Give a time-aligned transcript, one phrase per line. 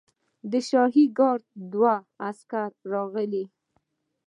[0.51, 1.93] د شاهي ګارډ دوه
[2.27, 3.45] عسکر راغلل.